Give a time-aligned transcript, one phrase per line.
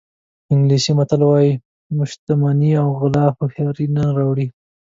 [0.51, 1.51] انګلیسي متل وایي
[2.11, 4.47] شتمني او غلا هوښیاري نه راوړي.